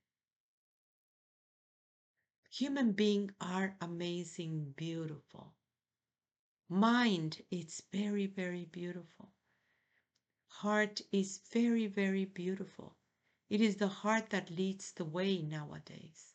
Human 2.51 2.93
beings 2.93 3.33
are 3.41 3.77
amazing, 3.81 4.75
beautiful. 4.77 5.55
Mind 6.69 7.43
is 7.51 7.83
very, 7.93 8.27
very 8.27 8.65
beautiful. 8.65 9.33
Heart 10.49 11.01
is 11.13 11.41
very, 11.53 11.87
very 11.87 12.25
beautiful. 12.25 12.97
It 13.49 13.61
is 13.61 13.77
the 13.77 13.89
heart 13.89 14.31
that 14.31 14.51
leads 14.51 14.93
the 14.93 15.05
way 15.05 15.43
nowadays. 15.43 16.30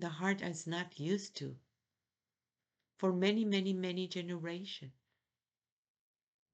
The 0.00 0.08
heart 0.08 0.40
is 0.40 0.66
not 0.66 0.98
used 0.98 1.36
to 1.36 1.56
for 2.96 3.12
many, 3.12 3.44
many, 3.44 3.74
many 3.74 4.08
generations. 4.08 4.92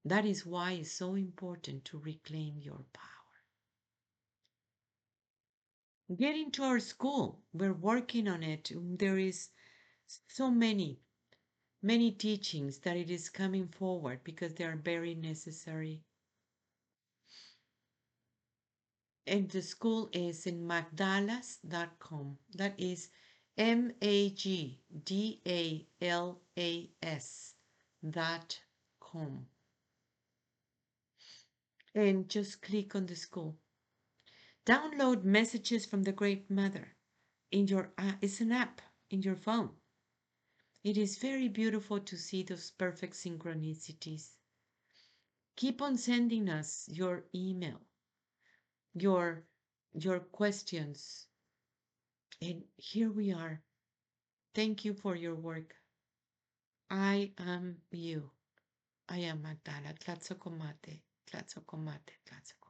That 0.03 0.25
is 0.25 0.45
why 0.45 0.73
it's 0.73 0.91
so 0.91 1.15
important 1.15 1.85
to 1.85 1.97
reclaim 1.97 2.59
your 2.59 2.83
power. 2.91 3.35
Get 6.13 6.35
into 6.35 6.63
our 6.63 6.81
school. 6.81 7.41
We're 7.53 7.71
working 7.71 8.27
on 8.27 8.43
it. 8.43 8.71
There 8.75 9.17
is 9.17 9.49
so 10.27 10.51
many 10.51 10.99
many 11.81 12.11
teachings 12.11 12.79
that 12.79 12.97
it 12.97 13.09
is 13.09 13.29
coming 13.29 13.67
forward 13.69 14.19
because 14.25 14.53
they 14.55 14.65
are 14.65 14.75
very 14.75 15.15
necessary. 15.15 16.01
And 19.25 19.49
the 19.49 19.61
school 19.61 20.09
is 20.11 20.45
in 20.45 20.67
magdalas.com. 20.67 22.37
That 22.55 22.73
is 22.77 23.09
M 23.57 23.93
A 24.01 24.29
G 24.29 24.79
D 25.05 25.41
A 25.47 25.87
L 26.01 26.41
A 26.57 26.89
S 27.01 27.55
dot 28.07 28.59
com. 28.99 29.47
And 31.95 32.29
just 32.29 32.61
click 32.61 32.95
on 32.95 33.07
the 33.07 33.15
school. 33.15 33.57
Download 34.65 35.23
messages 35.23 35.85
from 35.85 36.03
the 36.03 36.11
Great 36.11 36.49
Mother 36.49 36.95
in 37.51 37.67
your 37.67 37.91
uh, 37.97 38.13
it's 38.21 38.41
an 38.41 38.51
app 38.51 38.81
in 39.09 39.21
your 39.21 39.35
phone 39.35 39.71
it 40.87 40.95
is 40.95 41.17
very 41.17 41.49
beautiful 41.49 41.99
to 41.99 42.15
see 42.15 42.43
those 42.43 42.71
perfect 42.71 43.15
synchronicities. 43.15 44.37
Keep 45.57 45.81
on 45.81 45.97
sending 45.97 46.47
us 46.47 46.87
your 46.89 47.25
email, 47.35 47.81
your 48.93 49.43
your 49.93 50.21
questions. 50.21 51.26
And 52.41 52.63
here 52.75 53.11
we 53.11 53.33
are. 53.33 53.61
Thank 54.53 54.85
you 54.85 54.93
for 54.93 55.15
your 55.15 55.35
work. 55.35 55.75
I 56.89 57.31
am 57.39 57.77
you. 57.91 58.29
I 59.09 59.19
am 59.19 59.41
Magdala. 59.41 59.93
Tlatzocomate, 59.99 61.01
Tlatzocomate, 61.31 62.13
Tlatzocomate. 62.25 62.66